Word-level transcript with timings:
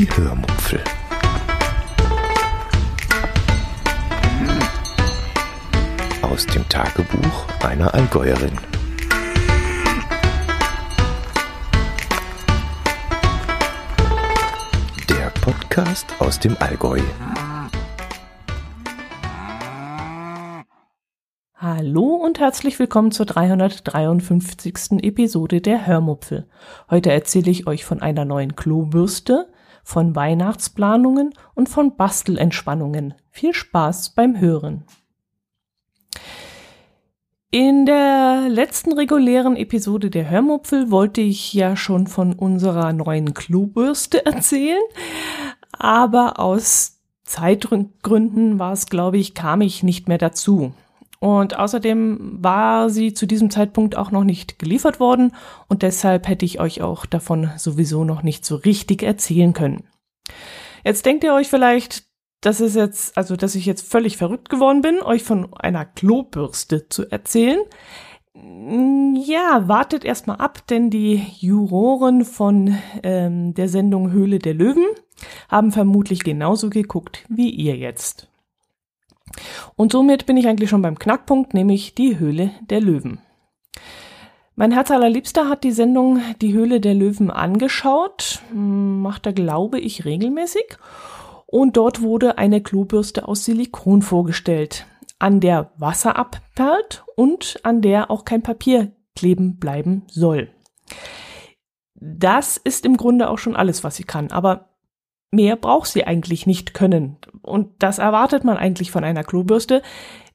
Die 0.00 0.08
Hörmupfel. 0.16 0.82
Aus 6.22 6.46
dem 6.46 6.66
Tagebuch 6.70 7.46
einer 7.62 7.92
Allgäuerin. 7.92 8.56
Der 15.10 15.30
Podcast 15.42 16.06
aus 16.18 16.40
dem 16.40 16.56
Allgäu. 16.60 17.00
Hallo 21.56 22.14
und 22.14 22.40
herzlich 22.40 22.78
willkommen 22.78 23.10
zur 23.10 23.26
353. 23.26 25.02
Episode 25.02 25.60
der 25.60 25.86
Hörmupfel. 25.86 26.48
Heute 26.88 27.12
erzähle 27.12 27.50
ich 27.50 27.66
euch 27.66 27.84
von 27.84 28.00
einer 28.00 28.24
neuen 28.24 28.56
Klobürste, 28.56 29.46
von 29.90 30.14
Weihnachtsplanungen 30.14 31.34
und 31.54 31.68
von 31.68 31.96
Bastelentspannungen. 31.96 33.14
Viel 33.30 33.52
Spaß 33.52 34.10
beim 34.14 34.38
Hören. 34.38 34.84
In 37.50 37.86
der 37.86 38.48
letzten 38.48 38.92
regulären 38.92 39.56
Episode 39.56 40.08
der 40.08 40.30
Hörmupfel 40.30 40.92
wollte 40.92 41.20
ich 41.20 41.52
ja 41.52 41.74
schon 41.74 42.06
von 42.06 42.34
unserer 42.34 42.92
neuen 42.92 43.34
Klobürste 43.34 44.24
erzählen, 44.26 44.80
aber 45.72 46.38
aus 46.38 47.00
Zeitgründen 47.24 48.60
war 48.60 48.72
es, 48.72 48.86
glaube 48.86 49.18
ich, 49.18 49.34
kam 49.34 49.60
ich 49.60 49.82
nicht 49.82 50.06
mehr 50.06 50.18
dazu. 50.18 50.72
Und 51.20 51.58
außerdem 51.58 52.38
war 52.42 52.88
sie 52.88 53.12
zu 53.12 53.26
diesem 53.26 53.50
Zeitpunkt 53.50 53.94
auch 53.94 54.10
noch 54.10 54.24
nicht 54.24 54.58
geliefert 54.58 55.00
worden 55.00 55.34
und 55.68 55.82
deshalb 55.82 56.26
hätte 56.26 56.46
ich 56.46 56.60
euch 56.60 56.80
auch 56.80 57.04
davon 57.04 57.50
sowieso 57.58 58.04
noch 58.04 58.22
nicht 58.22 58.46
so 58.46 58.56
richtig 58.56 59.02
erzählen 59.02 59.52
können. 59.52 59.84
Jetzt 60.82 61.04
denkt 61.04 61.22
ihr 61.22 61.34
euch 61.34 61.48
vielleicht, 61.48 62.04
dass 62.40 62.60
es 62.60 62.74
jetzt, 62.74 63.18
also 63.18 63.36
dass 63.36 63.54
ich 63.54 63.66
jetzt 63.66 63.86
völlig 63.86 64.16
verrückt 64.16 64.48
geworden 64.48 64.80
bin, 64.80 65.02
euch 65.02 65.22
von 65.22 65.52
einer 65.52 65.84
Klobürste 65.84 66.88
zu 66.88 67.10
erzählen. 67.10 67.60
Ja, 68.32 69.68
wartet 69.68 70.06
erstmal 70.06 70.36
ab, 70.36 70.66
denn 70.68 70.88
die 70.88 71.26
Juroren 71.38 72.24
von 72.24 72.78
ähm, 73.02 73.52
der 73.52 73.68
Sendung 73.68 74.10
Höhle 74.10 74.38
der 74.38 74.54
Löwen 74.54 74.86
haben 75.50 75.70
vermutlich 75.70 76.20
genauso 76.20 76.70
geguckt 76.70 77.26
wie 77.28 77.50
ihr 77.50 77.76
jetzt. 77.76 78.30
Und 79.76 79.92
somit 79.92 80.26
bin 80.26 80.36
ich 80.36 80.48
eigentlich 80.48 80.70
schon 80.70 80.82
beim 80.82 80.98
Knackpunkt, 80.98 81.54
nämlich 81.54 81.94
die 81.94 82.18
Höhle 82.18 82.50
der 82.68 82.80
Löwen. 82.80 83.20
Mein 84.56 84.72
Herz 84.72 84.90
allerliebster 84.90 85.48
hat 85.48 85.64
die 85.64 85.72
Sendung 85.72 86.20
Die 86.42 86.52
Höhle 86.52 86.80
der 86.80 86.94
Löwen 86.94 87.30
angeschaut, 87.30 88.42
macht 88.52 89.24
er, 89.26 89.32
glaube 89.32 89.80
ich, 89.80 90.04
regelmäßig. 90.04 90.76
Und 91.46 91.76
dort 91.76 92.02
wurde 92.02 92.38
eine 92.38 92.62
Klobürste 92.62 93.26
aus 93.26 93.44
Silikon 93.44 94.02
vorgestellt, 94.02 94.86
an 95.18 95.40
der 95.40 95.72
Wasser 95.78 96.16
abperlt 96.16 97.04
und 97.16 97.58
an 97.62 97.80
der 97.80 98.10
auch 98.10 98.24
kein 98.24 98.42
Papier 98.42 98.92
kleben 99.16 99.58
bleiben 99.58 100.04
soll. 100.08 100.50
Das 101.94 102.56
ist 102.56 102.86
im 102.86 102.96
Grunde 102.96 103.28
auch 103.28 103.38
schon 103.38 103.56
alles, 103.56 103.84
was 103.84 103.96
sie 103.96 104.04
kann. 104.04 104.30
Aber 104.30 104.69
mehr 105.30 105.56
braucht 105.56 105.88
sie 105.88 106.04
eigentlich 106.06 106.46
nicht 106.46 106.74
können. 106.74 107.16
Und 107.42 107.70
das 107.78 107.98
erwartet 107.98 108.44
man 108.44 108.56
eigentlich 108.56 108.90
von 108.90 109.04
einer 109.04 109.24
Klobürste, 109.24 109.82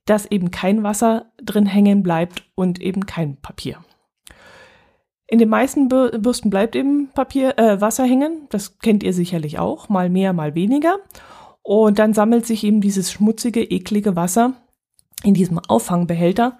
dass 0.05 0.25
eben 0.25 0.51
kein 0.51 0.83
Wasser 0.83 1.31
drin 1.41 1.65
hängen 1.65 2.03
bleibt 2.03 2.43
und 2.55 2.81
eben 2.81 3.05
kein 3.05 3.37
Papier. 3.37 3.79
In 5.27 5.39
den 5.39 5.49
meisten 5.49 5.89
Bürsten 5.89 6.51
bleibt 6.51 6.75
eben 6.75 7.09
Papier, 7.13 7.57
äh, 7.57 7.81
Wasser 7.81 8.03
hängen. 8.03 8.47
Das 8.49 8.77
kennt 8.77 9.01
ihr 9.01 9.13
sicherlich 9.13 9.57
auch, 9.57 9.89
mal 9.89 10.09
mehr, 10.09 10.33
mal 10.33 10.53
weniger. 10.53 10.99
Und 11.63 11.97
dann 11.97 12.13
sammelt 12.13 12.45
sich 12.45 12.63
eben 12.63 12.79
dieses 12.79 13.11
schmutzige, 13.11 13.63
eklige 13.63 14.15
Wasser 14.15 14.53
in 15.23 15.33
diesem 15.33 15.57
Auffangbehälter. 15.57 16.59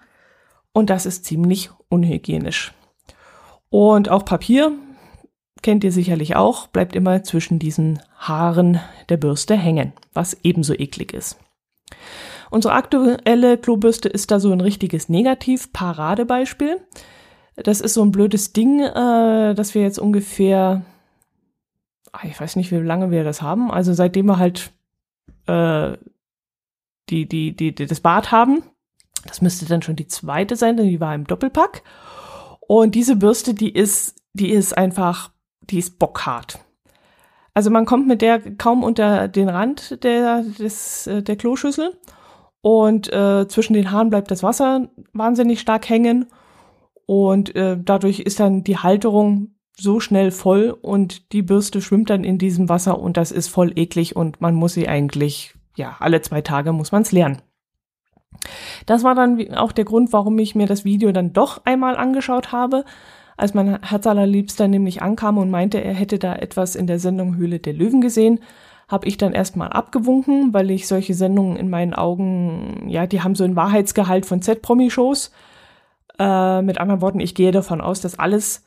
Und 0.74 0.90
das 0.90 1.06
ist 1.06 1.26
ziemlich 1.26 1.70
unhygienisch. 1.90 2.74
Und 3.70 4.10
auch 4.10 4.26
Papier 4.26 4.72
kennt 5.66 5.84
ihr 5.84 5.92
sicherlich 5.92 6.36
auch, 6.36 6.68
bleibt 6.68 6.96
immer 6.96 7.24
zwischen 7.24 7.58
diesen 7.58 8.00
Haaren 8.20 8.80
der 9.10 9.18
Bürste 9.18 9.56
hängen, 9.56 9.94
was 10.14 10.38
ebenso 10.44 10.76
eklig 10.76 11.12
ist. 11.12 11.40
Unsere 12.52 12.76
aktuelle 12.76 13.58
Klobürste 13.58 14.08
ist 14.08 14.30
da 14.30 14.40
so 14.40 14.52
ein 14.52 14.62
richtiges 14.62 15.10
Negativ-Paradebeispiel. 15.10 16.82
Das 17.56 17.82
ist 17.82 17.96
so 17.96 18.06
ein 18.06 18.12
blödes 18.12 18.54
Ding, 18.54 18.80
äh, 18.80 19.56
dass 19.56 19.74
wir 19.74 19.82
jetzt 19.82 19.98
ungefähr, 19.98 20.84
ah, 22.12 22.28
ich 22.28 22.40
weiß 22.40 22.58
nicht, 22.58 22.72
wie 22.72 22.76
lange 22.76 23.10
wir 23.10 23.24
das 23.24 23.42
haben, 23.42 23.72
also 23.72 23.92
seitdem 23.92 24.28
wir 24.28 24.38
halt 24.38 24.72
äh, 25.48 25.94
die, 27.10 27.28
die, 27.28 27.56
die, 27.56 27.74
die, 27.74 27.88
das 27.88 28.02
Bad 28.02 28.32
haben, 28.32 28.62
das 29.26 29.42
müsste 29.42 29.66
dann 29.66 29.82
schon 29.82 29.96
die 29.96 30.08
zweite 30.08 30.58
sein, 30.58 30.78
denn 30.78 30.90
die 30.90 31.00
war 31.00 31.16
im 31.16 31.26
Doppelpack. 31.26 31.82
Und 32.60 32.94
diese 32.94 33.16
Bürste, 33.16 33.56
die 33.56 33.74
ist, 33.74 34.22
die 34.34 34.52
ist 34.52 34.78
einfach 34.78 35.32
die 35.70 35.80
ist 35.80 36.00
bockhart. 36.00 36.60
Also 37.54 37.70
man 37.70 37.86
kommt 37.86 38.08
mit 38.08 38.22
der 38.22 38.40
kaum 38.56 38.84
unter 38.84 39.28
den 39.28 39.48
Rand 39.48 40.04
der, 40.04 40.44
des, 40.44 41.08
äh, 41.08 41.24
der 41.24 41.38
Kloschüssel 41.38 41.98
und 42.62 43.12
äh, 43.14 43.48
zwischen 43.48 43.74
den 43.74 43.92
Haaren 43.92 44.10
bleibt 44.10 44.30
das 44.30 44.44
Wasser 44.44 44.90
wahnsinnig 45.14 45.62
stark 45.62 45.88
hängen 45.90 46.26
und 47.06 47.56
äh, 47.56 47.78
dadurch 47.82 48.20
ist 48.20 48.40
dann 48.40 48.64
die 48.64 48.78
Halterung 48.78 49.56
so 49.78 50.00
schnell 50.00 50.32
voll 50.32 50.78
und 50.82 51.32
die 51.32 51.42
Bürste 51.42 51.82
schwimmt 51.82 52.10
dann 52.10 52.24
in 52.24 52.38
diesem 52.38 52.70
Wasser 52.70 53.00
und 53.00 53.18
das 53.18 53.32
ist 53.32 53.48
voll 53.48 53.72
eklig 53.78 54.16
und 54.16 54.42
man 54.42 54.56
muss 54.56 54.74
sie 54.74 54.88
eigentlich, 54.88 55.54
ja, 55.76 55.96
alle 56.00 56.22
zwei 56.22 56.42
Tage 56.42 56.72
muss 56.72 56.92
man 56.92 57.04
es 57.04 57.12
lernen. 57.12 57.42
Das 58.86 59.04
war 59.04 59.16
dann 59.16 59.54
auch 59.54 59.72
der 59.72 59.86
Grund, 59.86 60.14
warum 60.14 60.38
ich 60.40 60.56
mir 60.56 60.68
das 60.68 60.86
Video 60.86 61.12
dann 61.12 61.34
doch 61.34 61.66
einmal 61.66 61.96
angeschaut 61.96 62.52
habe, 62.52 62.86
als 63.38 63.54
mein 63.54 63.82
Herz 63.82 64.08
allerliebster 64.08 64.68
nämlich 64.68 65.02
ankam 65.02 65.38
und 65.38 65.50
meinte, 65.50 65.84
er 65.84 65.94
hätte 65.94 66.20
da 66.20 66.36
etwas 66.36 66.76
in 66.76 66.88
der 66.88 67.00
Sendung 67.00 67.36
Höhle 67.36 67.60
der 67.60 67.74
Löwen 67.74 68.02
gesehen, 68.02 68.40
habe 68.88 69.08
ich 69.08 69.18
dann 69.18 69.34
erstmal 69.34 69.70
abgewunken, 69.70 70.54
weil 70.54 70.70
ich 70.72 70.88
solche 70.88 71.14
Sendungen 71.14 71.58
in 71.58 71.70
meinen 71.70 71.94
Augen, 71.94 72.88
ja, 72.88 73.08
die 73.08 73.22
haben 73.22 73.36
so 73.36 73.44
einen 73.44 73.56
Wahrheitsgehalt 73.56 74.26
von 74.26 74.42
Z-Promi-Shows. 74.42 75.32
Äh, 76.20 76.62
mit 76.62 76.80
anderen 76.80 77.02
Worten, 77.02 77.20
ich 77.20 77.36
gehe 77.36 77.52
davon 77.52 77.82
aus, 77.82 78.00
dass 78.02 78.20
alles 78.20 78.64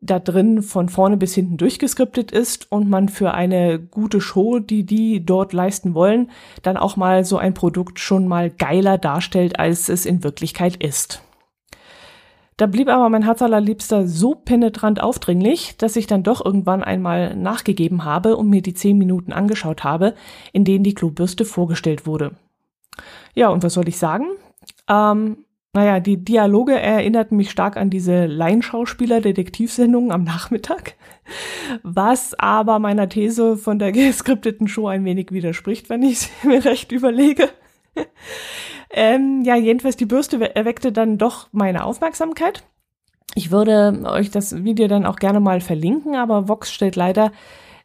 da 0.00 0.18
drin 0.18 0.62
von 0.62 0.88
vorne 0.88 1.16
bis 1.16 1.34
hinten 1.34 1.56
durchgeskriptet 1.56 2.30
ist 2.30 2.70
und 2.70 2.88
man 2.88 3.08
für 3.08 3.34
eine 3.34 3.78
gute 3.78 4.20
Show, 4.20 4.58
die 4.60 4.84
die 4.84 5.24
dort 5.24 5.52
leisten 5.52 5.94
wollen, 5.94 6.30
dann 6.62 6.76
auch 6.76 6.96
mal 6.96 7.24
so 7.24 7.36
ein 7.36 7.54
Produkt 7.54 7.98
schon 7.98 8.28
mal 8.28 8.50
geiler 8.50 8.96
darstellt, 8.96 9.58
als 9.58 9.88
es 9.88 10.06
in 10.06 10.22
Wirklichkeit 10.22 10.76
ist. 10.76 11.22
Da 12.58 12.66
blieb 12.66 12.88
aber 12.88 13.08
mein 13.08 13.22
Herz 13.22 13.40
allerliebster 13.40 14.08
so 14.08 14.34
penetrant 14.34 15.00
aufdringlich, 15.00 15.76
dass 15.78 15.94
ich 15.94 16.08
dann 16.08 16.24
doch 16.24 16.44
irgendwann 16.44 16.82
einmal 16.82 17.36
nachgegeben 17.36 18.04
habe 18.04 18.36
und 18.36 18.50
mir 18.50 18.62
die 18.62 18.74
zehn 18.74 18.98
Minuten 18.98 19.32
angeschaut 19.32 19.84
habe, 19.84 20.14
in 20.52 20.64
denen 20.64 20.82
die 20.82 20.94
Klobürste 20.94 21.44
vorgestellt 21.44 22.04
wurde. 22.04 22.32
Ja, 23.34 23.48
und 23.50 23.62
was 23.62 23.74
soll 23.74 23.86
ich 23.86 23.96
sagen? 23.96 24.26
Ähm, 24.88 25.44
naja, 25.72 26.00
die 26.00 26.16
Dialoge 26.16 26.76
erinnerten 26.76 27.36
mich 27.36 27.52
stark 27.52 27.76
an 27.76 27.90
diese 27.90 28.26
Laienschauspieler-Detektivsendungen 28.26 30.10
am 30.10 30.24
Nachmittag, 30.24 30.96
was 31.84 32.36
aber 32.40 32.80
meiner 32.80 33.08
These 33.08 33.56
von 33.56 33.78
der 33.78 33.92
geskripteten 33.92 34.66
Show 34.66 34.88
ein 34.88 35.04
wenig 35.04 35.30
widerspricht, 35.30 35.88
wenn 35.90 36.02
ich 36.02 36.14
es 36.14 36.30
mir 36.42 36.64
recht 36.64 36.90
überlege. 36.90 37.50
Ähm, 38.90 39.42
ja, 39.44 39.56
jedenfalls 39.56 39.96
die 39.96 40.06
Bürste 40.06 40.54
erweckte 40.54 40.92
dann 40.92 41.18
doch 41.18 41.48
meine 41.52 41.84
Aufmerksamkeit. 41.84 42.64
Ich 43.34 43.50
würde 43.50 44.02
euch 44.04 44.30
das 44.30 44.64
Video 44.64 44.88
dann 44.88 45.06
auch 45.06 45.16
gerne 45.16 45.40
mal 45.40 45.60
verlinken, 45.60 46.16
aber 46.16 46.48
Vox 46.48 46.72
stellt 46.72 46.96
leider 46.96 47.30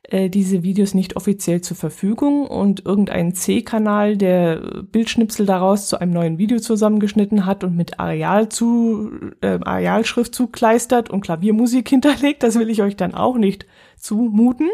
äh, 0.03 0.29
diese 0.29 0.63
Videos 0.63 0.93
nicht 0.93 1.15
offiziell 1.15 1.61
zur 1.61 1.77
Verfügung 1.77 2.45
und 2.47 2.85
irgendein 2.85 3.35
C-Kanal, 3.35 4.17
der 4.17 4.57
Bildschnipsel 4.83 5.45
daraus 5.45 5.87
zu 5.87 5.99
einem 5.99 6.11
neuen 6.11 6.37
Video 6.37 6.59
zusammengeschnitten 6.59 7.45
hat 7.45 7.63
und 7.63 7.75
mit 7.75 7.99
Areal 7.99 8.49
zu, 8.49 9.11
äh, 9.41 9.59
Arealschrift 9.63 10.35
zukleistert 10.35 11.09
und 11.09 11.21
Klaviermusik 11.21 11.87
hinterlegt, 11.89 12.43
das 12.43 12.59
will 12.59 12.69
ich 12.69 12.81
euch 12.81 12.95
dann 12.95 13.13
auch 13.13 13.37
nicht 13.37 13.65
zumuten. 13.97 14.69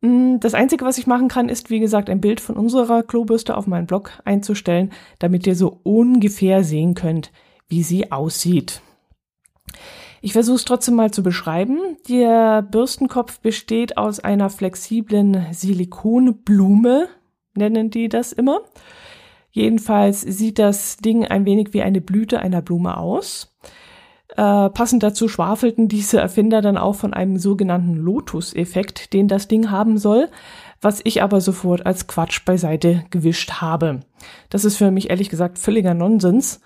Mm, 0.00 0.38
das 0.38 0.54
Einzige, 0.54 0.84
was 0.84 0.98
ich 0.98 1.06
machen 1.06 1.28
kann, 1.28 1.48
ist, 1.48 1.70
wie 1.70 1.80
gesagt, 1.80 2.08
ein 2.08 2.20
Bild 2.20 2.40
von 2.40 2.56
unserer 2.56 3.02
Klobürste 3.02 3.56
auf 3.56 3.66
meinen 3.66 3.86
Blog 3.86 4.12
einzustellen, 4.24 4.92
damit 5.18 5.46
ihr 5.46 5.56
so 5.56 5.80
ungefähr 5.82 6.64
sehen 6.64 6.94
könnt, 6.94 7.32
wie 7.68 7.82
sie 7.82 8.12
aussieht. 8.12 8.80
Ich 10.20 10.32
versuche 10.32 10.56
es 10.56 10.64
trotzdem 10.64 10.94
mal 10.94 11.10
zu 11.12 11.22
beschreiben. 11.22 11.78
Der 12.08 12.62
Bürstenkopf 12.62 13.40
besteht 13.40 13.96
aus 13.96 14.20
einer 14.20 14.50
flexiblen 14.50 15.46
Silikonblume, 15.52 17.08
nennen 17.54 17.90
die 17.90 18.08
das 18.08 18.32
immer. 18.32 18.60
Jedenfalls 19.50 20.20
sieht 20.20 20.58
das 20.58 20.96
Ding 20.98 21.24
ein 21.24 21.44
wenig 21.44 21.72
wie 21.72 21.82
eine 21.82 22.00
Blüte 22.00 22.40
einer 22.40 22.62
Blume 22.62 22.96
aus. 22.96 23.56
Äh, 24.38 24.70
passend 24.70 25.02
dazu 25.02 25.26
schwafelten 25.26 25.88
diese 25.88 26.20
Erfinder 26.20 26.62
dann 26.62 26.78
auch 26.78 26.94
von 26.94 27.12
einem 27.12 27.38
sogenannten 27.38 27.96
Lotus-Effekt, 27.96 29.12
den 29.12 29.26
das 29.26 29.48
Ding 29.48 29.72
haben 29.72 29.98
soll, 29.98 30.28
was 30.80 31.00
ich 31.02 31.24
aber 31.24 31.40
sofort 31.40 31.84
als 31.84 32.06
Quatsch 32.06 32.44
beiseite 32.44 33.04
gewischt 33.10 33.54
habe. 33.54 33.98
Das 34.48 34.64
ist 34.64 34.76
für 34.76 34.92
mich 34.92 35.10
ehrlich 35.10 35.28
gesagt 35.28 35.58
völliger 35.58 35.92
Nonsens. 35.92 36.60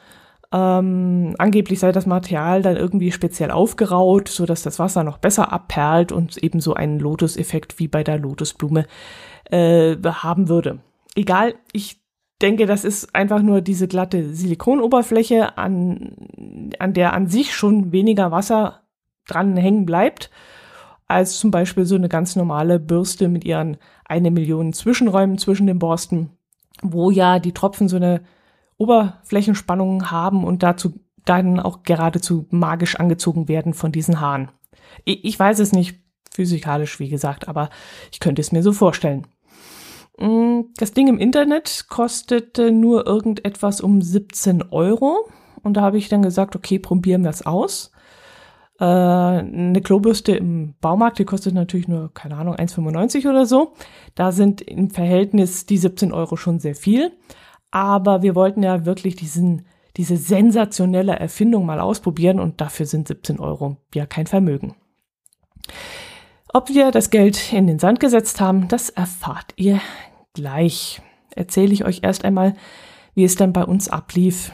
Ähm, 0.53 1.35
angeblich 1.39 1.81
sei 1.81 1.93
das 1.93 2.05
Material 2.05 2.61
dann 2.61 2.77
irgendwie 2.77 3.11
speziell 3.11 3.51
aufgeraut, 3.51 4.29
so 4.29 4.45
dass 4.45 4.63
das 4.63 4.79
Wasser 4.79 5.03
noch 5.03 5.17
besser 5.17 5.51
abperlt 5.51 6.13
und 6.13 6.37
eben 6.37 6.61
so 6.61 6.75
einen 6.75 6.99
Lotus-Effekt 6.99 7.79
wie 7.79 7.89
bei 7.89 8.05
der 8.05 8.19
Lotusblume 8.19 8.85
äh, 9.51 9.97
haben 10.05 10.51
würde. 10.51 10.81
Egal, 11.15 11.55
ich 11.73 12.02
denke, 12.43 12.67
das 12.67 12.85
ist 12.85 13.15
einfach 13.15 13.41
nur 13.43 13.61
diese 13.61 13.89
glatte 13.89 14.35
Silikonoberfläche, 14.35 15.57
an, 15.57 16.17
an 16.79 16.93
der 16.93 17.13
an 17.13 17.29
sich 17.29 17.55
schon 17.55 17.93
weniger 17.93 18.31
Wasser 18.31 18.83
dran 19.27 19.57
hängen 19.57 19.87
bleibt, 19.87 20.31
als 21.07 21.39
zum 21.39 21.51
Beispiel 21.51 21.85
so 21.85 21.95
eine 21.95 22.09
ganz 22.09 22.37
normale 22.37 22.81
Bürste 22.81 23.29
mit 23.29 23.45
ihren 23.45 23.77
eine 24.05 24.31
Million 24.31 24.73
Zwischenräumen 24.73 25.39
zwischen 25.39 25.67
den 25.67 25.79
Borsten, 25.79 26.31
wo 26.83 27.11
ja 27.11 27.39
die 27.39 27.53
Tropfen 27.53 27.89
so 27.89 27.97
eine 27.97 28.23
Oberflächenspannung 28.77 30.11
haben 30.11 30.45
und 30.45 30.63
dazu 30.63 30.95
dann 31.25 31.61
auch 31.61 31.85
geradezu 31.85 32.47
magisch 32.51 32.97
angezogen 32.97 33.47
werden 33.49 33.75
von 33.75 33.93
diesen 33.93 34.21
Haaren. 34.21 34.51
Ich 35.05 35.39
weiß 35.39 35.61
es 35.61 35.73
nicht 35.73 36.01
physikalisch, 36.33 36.99
wie 36.99 37.09
gesagt, 37.09 37.47
aber 37.47 37.71
ich 38.11 38.19
könnte 38.19 38.41
es 38.41 38.53
mir 38.53 38.63
so 38.63 38.73
vorstellen. 38.73 39.27
Mm, 40.19 40.63
das 40.77 40.93
Ding 40.93 41.09
im 41.09 41.19
Internet 41.19 41.87
kostete 41.89 42.71
nur 42.71 43.07
irgendetwas 43.07 43.81
um 43.81 44.03
17 44.03 44.63
Euro. 44.71 45.29
Und 45.63 45.77
da 45.77 45.83
habe 45.83 45.99
ich 45.99 46.09
dann 46.09 46.23
gesagt, 46.23 46.57
okay, 46.57 46.79
probieren 46.79 47.23
wir 47.23 47.31
es 47.31 47.47
aus. 47.47 47.93
Äh, 48.81 48.85
eine 48.85 49.81
Klobürste 49.81 50.33
im 50.33 50.75
Baumarkt, 50.81 51.19
die 51.19 51.25
kostet 51.25 51.55
natürlich 51.55 51.89
nur, 51.89 52.13
keine 52.15 52.37
Ahnung, 52.37 52.57
1,95 52.57 53.29
oder 53.29 53.47
so. 53.47 53.75
Da 54.15 54.33
sind 54.33 54.61
im 54.61 54.91
Verhältnis 54.91 55.67
die 55.67 55.79
17 55.79 56.13
Euro 56.13 56.37
schon 56.37 56.59
sehr 56.59 56.75
viel. 56.75 57.13
Aber 57.71 58.23
wir 58.23 58.35
wollten 58.35 58.63
ja 58.63 58.85
wirklich 58.85 59.17
diesen, 59.17 59.67
diese 59.97 60.17
sensationelle 60.17 61.13
Erfindung 61.13 61.65
mal 61.65 61.81
ausprobieren 61.81 62.41
und 62.41 62.61
dafür 62.61 62.87
sind 62.87 63.09
17 63.09 63.41
Euro 63.41 63.77
ja 63.95 64.05
kein 64.05 64.27
Vermögen. 64.27 64.75
Ob 66.55 66.69
wir 66.69 66.91
das 66.91 67.09
Geld 67.09 67.51
in 67.55 67.67
den 67.67 67.79
Sand 67.79 67.99
gesetzt 67.99 68.39
haben, 68.39 68.69
das 68.69 68.91
erfahrt 68.91 69.55
ihr 69.57 69.81
gleich. 70.35 71.01
Erzähle 71.31 71.73
ich 71.73 71.87
euch 71.87 72.01
erst 72.03 72.27
einmal, 72.27 72.55
wie 73.15 73.25
es 73.25 73.37
dann 73.37 73.55
bei 73.55 73.65
uns 73.65 73.89
ablief. 73.89 74.53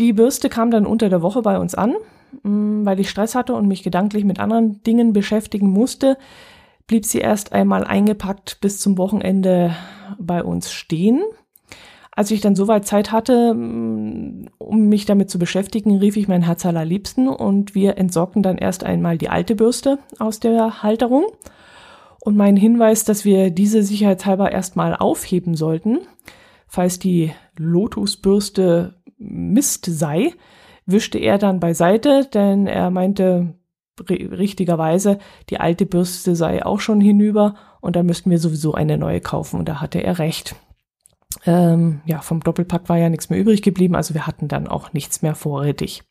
Die 0.00 0.12
Bürste 0.12 0.48
kam 0.48 0.72
dann 0.72 0.84
unter 0.84 1.08
der 1.10 1.22
Woche 1.22 1.42
bei 1.42 1.60
uns 1.60 1.76
an, 1.76 1.94
mm, 2.42 2.84
weil 2.84 2.98
ich 2.98 3.08
Stress 3.08 3.36
hatte 3.36 3.54
und 3.54 3.68
mich 3.68 3.84
gedanklich 3.84 4.24
mit 4.24 4.40
anderen 4.40 4.82
Dingen 4.82 5.12
beschäftigen 5.12 5.70
musste, 5.70 6.18
blieb 6.88 7.06
sie 7.06 7.18
erst 7.18 7.52
einmal 7.52 7.84
eingepackt 7.84 8.58
bis 8.60 8.80
zum 8.80 8.98
Wochenende 8.98 9.76
bei 10.18 10.42
uns 10.42 10.72
stehen. 10.72 11.22
Als 12.16 12.30
ich 12.30 12.40
dann 12.40 12.56
soweit 12.56 12.86
Zeit 12.86 13.12
hatte, 13.12 13.52
mm, 13.54 14.48
um 14.56 14.88
mich 14.88 15.04
damit 15.04 15.30
zu 15.30 15.38
beschäftigen, 15.38 15.98
rief 15.98 16.16
ich 16.16 16.28
mein 16.28 16.42
Herz 16.42 16.64
allerliebsten 16.64 17.28
und 17.28 17.74
wir 17.74 17.98
entsorgten 17.98 18.42
dann 18.42 18.56
erst 18.56 18.84
einmal 18.84 19.18
die 19.18 19.28
alte 19.28 19.54
Bürste 19.54 19.98
aus 20.18 20.40
der 20.40 20.82
Halterung. 20.82 21.26
Und 22.20 22.36
mein 22.36 22.56
Hinweis, 22.56 23.04
dass 23.04 23.26
wir 23.26 23.50
diese 23.50 23.82
sicherheitshalber 23.82 24.50
erstmal 24.50 24.96
aufheben 24.96 25.54
sollten, 25.54 26.00
falls 26.66 26.98
die 26.98 27.32
Lotusbürste 27.58 28.94
Mist 29.18 29.84
sei, 29.84 30.32
wischte 30.86 31.18
er 31.18 31.36
dann 31.36 31.60
beiseite, 31.60 32.26
denn 32.32 32.66
er 32.66 32.90
meinte 32.90 33.54
richtigerweise, 34.08 35.18
die 35.50 35.60
alte 35.60 35.84
Bürste 35.84 36.34
sei 36.34 36.64
auch 36.64 36.80
schon 36.80 37.00
hinüber 37.00 37.56
und 37.80 37.94
da 37.94 38.02
müssten 38.02 38.30
wir 38.30 38.38
sowieso 38.38 38.72
eine 38.72 38.96
neue 38.96 39.20
kaufen 39.20 39.60
und 39.60 39.68
da 39.68 39.80
hatte 39.80 40.02
er 40.02 40.18
recht. 40.18 40.56
Ähm, 41.44 42.00
ja, 42.06 42.20
vom 42.20 42.40
Doppelpack 42.40 42.88
war 42.88 42.96
ja 42.96 43.08
nichts 43.08 43.30
mehr 43.30 43.38
übrig 43.38 43.62
geblieben, 43.62 43.94
also 43.94 44.14
wir 44.14 44.26
hatten 44.26 44.48
dann 44.48 44.66
auch 44.66 44.92
nichts 44.92 45.22
mehr 45.22 45.34
vorrätig. 45.34 46.02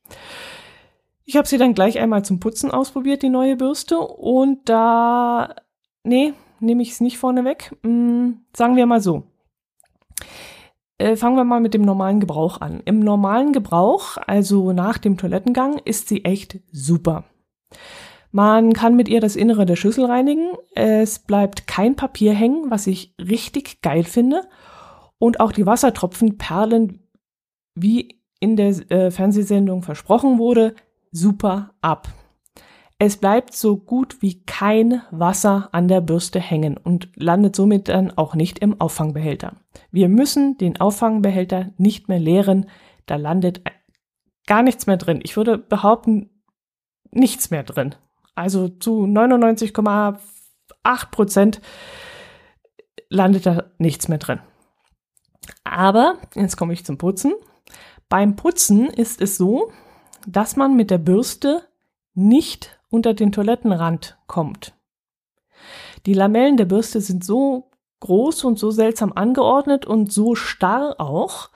Ich 1.26 1.36
habe 1.36 1.48
sie 1.48 1.58
dann 1.58 1.74
gleich 1.74 2.00
einmal 2.00 2.24
zum 2.24 2.40
Putzen 2.40 2.70
ausprobiert, 2.70 3.24
die 3.24 3.30
neue 3.30 3.56
Bürste, 3.56 4.00
und 4.00 4.70
da, 4.70 5.56
nee, 6.04 6.34
nehme 6.60 6.84
ich 6.84 6.92
es 6.92 7.02
nicht 7.02 7.18
vorneweg. 7.18 7.76
Hm, 7.84 8.42
sagen 8.56 8.76
wir 8.76 8.86
mal 8.86 9.02
so. 9.02 9.24
Äh, 10.98 11.16
fangen 11.18 11.36
wir 11.36 11.44
mal 11.44 11.60
mit 11.60 11.74
dem 11.74 11.82
normalen 11.82 12.20
Gebrauch 12.20 12.62
an. 12.62 12.82
Im 12.86 13.00
normalen 13.00 13.52
Gebrauch, 13.52 14.18
also 14.28 14.72
nach 14.72 14.98
dem 14.98 15.18
Toilettengang, 15.18 15.80
ist 15.84 16.08
sie 16.08 16.24
echt 16.24 16.60
super. 16.72 17.26
Man 18.32 18.74
kann 18.74 18.96
mit 18.96 19.10
ihr 19.10 19.22
das 19.22 19.36
Innere 19.36 19.66
der 19.66 19.76
Schüssel 19.76 20.06
reinigen. 20.06 20.50
Es 20.74 21.20
bleibt 21.20 21.68
kein 21.68 21.96
Papier 21.96 22.34
hängen, 22.34 22.70
was 22.70 22.88
ich 22.88 23.14
richtig 23.18 23.82
geil 23.82 24.04
finde. 24.04 24.42
Und 25.18 25.40
auch 25.40 25.52
die 25.52 25.66
Wassertropfen 25.66 26.38
perlen, 26.38 27.00
wie 27.76 28.22
in 28.40 28.56
der 28.56 28.70
äh, 28.92 29.12
Fernsehsendung 29.12 29.82
versprochen 29.82 30.38
wurde, 30.38 30.76
super 31.12 31.72
ab. 31.82 32.08
Es 32.98 33.18
bleibt 33.18 33.54
so 33.54 33.76
gut 33.76 34.22
wie 34.22 34.44
kein 34.44 35.02
Wasser 35.12 35.68
an 35.74 35.90
der 35.90 36.00
Bürste 36.00 36.40
hängen 36.40 36.78
und 36.78 37.10
landet 37.16 37.56
somit 37.56 37.90
dann 37.90 38.18
auch 38.18 38.36
nicht 38.36 38.60
im 38.60 38.80
Auffangbehälter. 38.80 39.58
Wir 39.92 40.08
müssen 40.08 40.58
den 40.58 40.80
Auffangbehälter 40.80 41.72
nicht 41.78 42.08
mehr 42.08 42.20
leeren, 42.20 42.70
da 43.06 43.18
landet 43.18 43.62
gar 44.48 44.64
nichts 44.64 44.88
mehr 44.88 44.98
drin. 44.98 45.20
Ich 45.24 45.36
würde 45.36 45.58
behaupten, 45.58 46.30
nichts 47.12 47.52
mehr 47.52 47.64
drin. 47.64 47.96
Also 48.34 48.70
zu 48.70 49.06
99,8 49.06 51.12
Prozent 51.12 51.62
landet 53.10 53.46
da 53.46 53.66
nichts 53.78 54.08
mehr 54.08 54.20
drin. 54.20 54.40
Aber, 55.64 56.18
jetzt 56.36 56.58
komme 56.58 56.74
ich 56.74 56.86
zum 56.86 56.98
Putzen. 56.98 57.34
Beim 58.10 58.36
Putzen 58.36 58.88
ist 58.88 59.22
es 59.22 59.38
so, 59.38 59.72
dass 60.28 60.56
man 60.56 60.76
mit 60.76 60.92
der 60.92 60.98
Bürste 60.98 61.64
nicht 62.14 62.80
unter 62.90 63.14
den 63.14 63.32
Toilettenrand 63.32 64.18
kommt. 64.28 64.74
Die 66.06 66.14
Lamellen 66.14 66.58
der 66.58 66.66
Bürste 66.66 67.02
sind 67.02 67.24
so 67.24 67.70
groß 68.00 68.44
und 68.44 68.60
so 68.60 68.72
seltsam 68.72 69.14
angeordnet 69.14 69.86
und 69.86 70.12
so 70.12 70.36
starr 70.36 70.96
auch, 71.00 71.50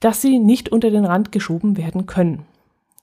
dass 0.00 0.20
sie 0.20 0.38
nicht 0.38 0.70
unter 0.70 0.90
den 0.90 1.04
Rand 1.04 1.32
geschoben 1.32 1.76
werden 1.76 2.06
können. 2.06 2.46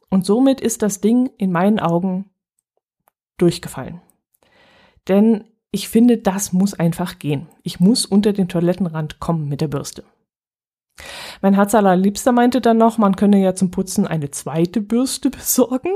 Und 0.10 0.26
somit 0.26 0.62
ist 0.62 0.82
das 0.82 1.02
Ding 1.02 1.32
in 1.38 1.52
meinen 1.52 1.80
Augen 1.80 2.30
durchgefallen. 3.38 4.02
Denn 5.08 5.46
ich 5.72 5.88
finde, 5.90 6.18
das 6.18 6.54
muss 6.54 6.74
einfach 6.74 7.20
gehen. 7.20 7.48
Ich 7.64 7.80
muss 7.80 8.06
unter 8.06 8.34
den 8.34 8.50
Toilettenrand 8.50 9.20
kommen 9.20 9.48
mit 9.48 9.62
der 9.62 9.70
Bürste. 9.70 10.04
Mein 11.42 11.54
Herz 11.54 11.74
allerliebster 11.74 12.32
meinte 12.32 12.62
dann 12.62 12.78
noch, 12.78 12.98
man 12.98 13.16
könne 13.16 13.42
ja 13.42 13.56
zum 13.56 13.72
Putzen 13.72 14.06
eine 14.06 14.32
zweite 14.32 14.82
Bürste 14.82 15.30
besorgen. 15.32 15.92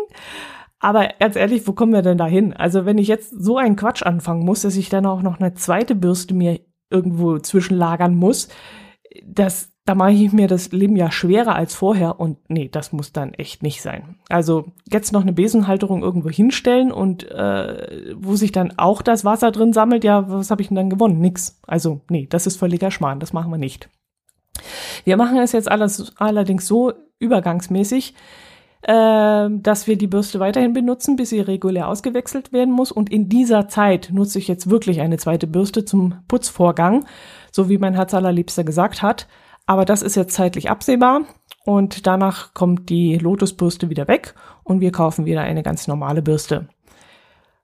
Aber 0.80 1.10
ganz 1.20 1.36
ehrlich, 1.36 1.68
wo 1.68 1.74
kommen 1.74 1.94
wir 1.94 2.02
denn 2.02 2.18
da 2.18 2.26
hin? 2.26 2.54
Also 2.54 2.86
wenn 2.86 2.98
ich 2.98 3.08
jetzt 3.08 3.32
so 3.32 3.58
einen 3.58 3.76
Quatsch 3.76 4.04
anfangen 4.04 4.46
muss, 4.46 4.62
dass 4.62 4.76
ich 4.76 4.90
dann 4.90 5.06
auch 5.06 5.22
noch 5.22 5.40
eine 5.40 5.54
zweite 5.54 5.96
Bürste 5.96 6.34
mir 6.34 6.60
irgendwo 6.90 7.40
zwischenlagern 7.40 8.16
muss, 8.16 8.50
das 9.26 9.75
da 9.86 9.94
mache 9.94 10.12
ich 10.12 10.34
mir 10.34 10.48
das 10.48 10.72
Leben 10.72 10.96
ja 10.96 11.12
schwerer 11.12 11.56
als 11.56 11.76
vorher 11.76 12.20
und 12.20 12.38
nee, 12.50 12.70
das 12.70 12.92
muss 12.92 13.14
dann 13.14 13.36
echt 13.36 13.62
nicht 13.62 13.84
sein. 13.84 14.16
Also 14.30 14.66
jetzt 14.92 15.14
noch 15.14 15.22
eine 15.22 15.34
Besenhalterung 15.34 16.02
irgendwo 16.02 16.30
hinstellen 16.30 16.92
und 16.92 17.30
äh, 17.30 18.16
wo 18.18 18.36
sich 18.36 18.52
dann 18.52 18.74
auch 18.78 19.04
das 19.04 19.24
Wasser 19.24 19.52
drin 19.52 19.74
sammelt, 19.74 20.04
ja, 20.04 20.28
was 20.28 20.50
habe 20.50 20.64
ich 20.64 20.70
denn 20.70 20.76
dann 20.76 20.90
gewonnen? 20.90 21.20
Nix. 21.20 21.60
Also 21.68 22.02
nee, 22.10 22.26
das 22.28 22.48
ist 22.48 22.58
völliger 22.58 22.90
Schmarrn, 22.90 23.20
das 23.20 23.32
machen 23.32 23.52
wir 23.52 23.60
nicht. 23.60 23.90
Wir 25.04 25.18
machen 25.18 25.38
es 25.38 25.52
jetzt 25.52 25.70
alles, 25.70 26.14
allerdings 26.18 26.66
so 26.66 26.94
übergangsmäßig, 27.20 28.16
äh, 28.82 29.50
dass 29.52 29.86
wir 29.86 30.00
die 30.00 30.08
Bürste 30.08 30.40
weiterhin 30.40 30.74
benutzen, 30.74 31.16
bis 31.16 31.30
sie 31.30 31.42
regulär 31.42 31.90
ausgewechselt 31.90 32.52
werden 32.52 32.74
muss. 32.74 32.92
Und 32.92 33.12
in 33.12 33.30
dieser 33.30 33.68
Zeit 33.68 34.10
nutze 34.12 34.40
ich 34.40 34.48
jetzt 34.48 34.68
wirklich 34.68 35.02
eine 35.02 35.18
zweite 35.18 35.46
Bürste 35.46 35.86
zum 35.86 36.16
Putzvorgang, 36.28 37.06
so 37.52 37.70
wie 37.70 37.78
mein 37.78 37.94
Herz 37.94 38.16
allerliebster 38.16 38.64
gesagt 38.64 39.04
hat. 39.04 39.28
Aber 39.66 39.86
das 39.86 40.02
ist 40.02 40.16
jetzt 40.16 40.36
zeitlich 40.36 40.70
absehbar 40.70 41.22
und 41.66 42.06
danach 42.06 42.54
kommt 42.54 42.90
die 42.90 43.18
Lotusbürste 43.18 43.90
wieder 43.90 44.08
weg 44.08 44.36
und 44.64 44.80
wir 44.80 44.92
kaufen 44.92 45.26
wieder 45.26 45.42
eine 45.42 45.64
ganz 45.64 45.88
normale 45.88 46.22
Bürste. 46.22 46.68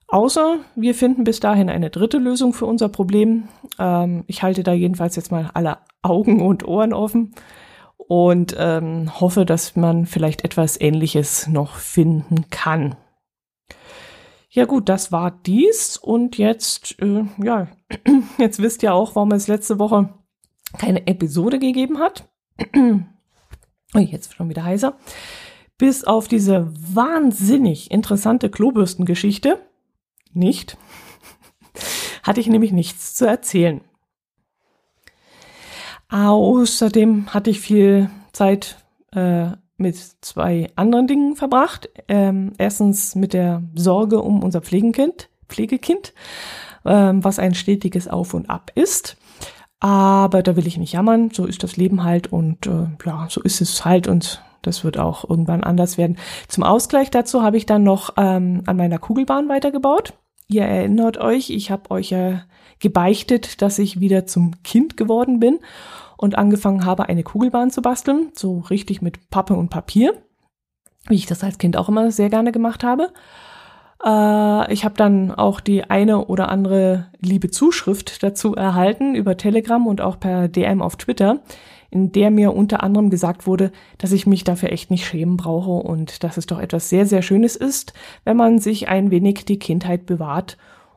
Außer 0.08 0.58
wir 0.74 0.94
finden 0.94 1.24
bis 1.24 1.40
dahin 1.40 1.70
eine 1.70 1.88
dritte 1.88 2.18
Lösung 2.18 2.52
für 2.52 2.66
unser 2.66 2.88
Problem. 2.88 3.48
Ähm, 3.78 4.24
ich 4.26 4.42
halte 4.42 4.62
da 4.62 4.72
jedenfalls 4.72 5.16
jetzt 5.16 5.30
mal 5.30 5.50
alle 5.54 5.78
Augen 6.02 6.42
und 6.42 6.66
Ohren 6.66 6.92
offen 6.92 7.34
und 7.96 8.54
ähm, 8.58 9.20
hoffe, 9.20 9.46
dass 9.46 9.76
man 9.76 10.04
vielleicht 10.04 10.44
etwas 10.44 10.78
Ähnliches 10.78 11.46
noch 11.46 11.76
finden 11.76 12.50
kann. 12.50 12.96
Ja 14.50 14.66
gut, 14.66 14.90
das 14.90 15.12
war 15.12 15.30
dies 15.30 15.96
und 15.96 16.36
jetzt, 16.36 17.00
äh, 17.00 17.24
ja, 17.42 17.68
jetzt 18.38 18.60
wisst 18.60 18.82
ihr 18.82 18.92
auch, 18.92 19.14
warum 19.14 19.32
es 19.32 19.48
letzte 19.48 19.78
Woche 19.78 20.10
keine 20.78 21.06
Episode 21.06 21.58
gegeben 21.58 21.98
hat. 21.98 22.28
jetzt 23.94 24.34
schon 24.34 24.48
wieder 24.48 24.64
heißer. 24.64 24.96
Bis 25.78 26.04
auf 26.04 26.28
diese 26.28 26.72
wahnsinnig 26.94 27.90
interessante 27.90 28.50
Klobürstengeschichte 28.50 29.58
nicht, 30.32 30.76
hatte 32.22 32.40
ich 32.40 32.46
nämlich 32.46 32.72
nichts 32.72 33.14
zu 33.14 33.26
erzählen. 33.26 33.80
Außerdem 36.08 37.32
hatte 37.32 37.50
ich 37.50 37.60
viel 37.60 38.10
Zeit 38.32 38.76
äh, 39.12 39.52
mit 39.78 39.96
zwei 40.20 40.70
anderen 40.76 41.06
Dingen 41.06 41.36
verbracht. 41.36 41.88
Ähm, 42.08 42.52
erstens 42.58 43.14
mit 43.14 43.32
der 43.32 43.62
Sorge 43.74 44.20
um 44.20 44.42
unser 44.42 44.60
Pflegekind, 44.60 45.30
Pflegekind, 45.48 46.12
ähm, 46.84 47.24
was 47.24 47.38
ein 47.38 47.54
stetiges 47.54 48.08
Auf 48.08 48.34
und 48.34 48.50
Ab 48.50 48.72
ist. 48.74 49.16
Aber 49.82 50.44
da 50.44 50.54
will 50.54 50.68
ich 50.68 50.78
nicht 50.78 50.92
jammern, 50.92 51.30
so 51.32 51.44
ist 51.44 51.64
das 51.64 51.76
Leben 51.76 52.04
halt 52.04 52.32
und 52.32 52.68
äh, 52.68 52.86
ja, 53.04 53.26
so 53.28 53.42
ist 53.42 53.60
es 53.60 53.84
halt 53.84 54.06
und 54.06 54.40
das 54.62 54.84
wird 54.84 54.96
auch 54.96 55.28
irgendwann 55.28 55.64
anders 55.64 55.98
werden. 55.98 56.18
Zum 56.46 56.62
Ausgleich 56.62 57.10
dazu 57.10 57.42
habe 57.42 57.56
ich 57.56 57.66
dann 57.66 57.82
noch 57.82 58.10
ähm, 58.16 58.62
an 58.66 58.76
meiner 58.76 59.00
Kugelbahn 59.00 59.48
weitergebaut. 59.48 60.12
Ihr 60.46 60.62
erinnert 60.62 61.18
euch, 61.18 61.50
ich 61.50 61.72
habe 61.72 61.90
euch 61.90 62.10
ja 62.10 62.42
gebeichtet, 62.78 63.60
dass 63.60 63.80
ich 63.80 63.98
wieder 63.98 64.24
zum 64.24 64.62
Kind 64.62 64.96
geworden 64.96 65.40
bin 65.40 65.58
und 66.16 66.38
angefangen 66.38 66.84
habe, 66.84 67.08
eine 67.08 67.24
Kugelbahn 67.24 67.72
zu 67.72 67.82
basteln, 67.82 68.30
so 68.36 68.60
richtig 68.60 69.02
mit 69.02 69.30
Pappe 69.30 69.54
und 69.54 69.68
Papier, 69.68 70.14
wie 71.08 71.16
ich 71.16 71.26
das 71.26 71.42
als 71.42 71.58
Kind 71.58 71.76
auch 71.76 71.88
immer 71.88 72.12
sehr 72.12 72.30
gerne 72.30 72.52
gemacht 72.52 72.84
habe. 72.84 73.12
Äh, 74.04 74.72
ich 74.72 74.84
habe 74.84 74.94
dann 74.96 75.30
auch 75.30 75.60
die 75.60 75.84
eine 75.84 76.26
oder 76.26 76.48
andere 76.48 77.06
liebe 77.20 77.50
Zuschrift 77.50 78.22
dazu 78.22 78.54
erhalten 78.54 79.14
über 79.14 79.36
Telegram 79.36 79.86
und 79.86 80.00
auch 80.00 80.18
per 80.18 80.48
DM 80.48 80.82
auf 80.82 80.96
Twitter, 80.96 81.40
in 81.90 82.12
der 82.12 82.30
mir 82.30 82.54
unter 82.54 82.82
anderem 82.82 83.10
gesagt 83.10 83.46
wurde, 83.46 83.70
dass 83.98 84.12
ich 84.12 84.26
mich 84.26 84.44
dafür 84.44 84.72
echt 84.72 84.90
nicht 84.90 85.06
schämen 85.06 85.36
brauche 85.36 85.70
und 85.70 86.24
dass 86.24 86.36
es 86.36 86.46
doch 86.46 86.58
etwas 86.58 86.88
sehr, 86.88 87.06
sehr 87.06 87.22
Schönes 87.22 87.56
ist, 87.56 87.92
wenn 88.24 88.36
man 88.36 88.58
sich 88.58 88.88
ein 88.88 89.10
wenig 89.10 89.44
die 89.44 89.58
Kindheit 89.58 90.06
bewahrt 90.06 90.56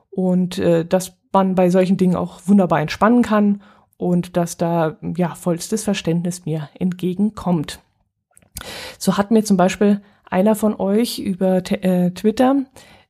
und 0.10 0.58
äh, 0.58 0.86
dass 0.86 1.18
man 1.34 1.56
bei 1.56 1.70
solchen 1.70 1.98
Dingen 1.98 2.16
auch 2.16 2.40
wunderbar 2.46 2.80
entspannen 2.80 3.22
kann 3.22 3.62
und 3.98 4.38
dass 4.38 4.58
da 4.58 4.98
ja 5.16 5.36
vollstes 5.36 5.84
Verständnis 5.84 6.46
mir 6.46 6.70
entgegenkommt. 6.80 7.80
So 9.06 9.20
hat 9.20 9.30
mir 9.30 9.44
zum 9.44 9.56
Beispiel 9.56 10.02
einer 10.32 10.56
von 10.56 10.74
euch 10.80 11.20
über 11.20 11.58
äh, 11.58 12.10
Twitter 12.10 12.64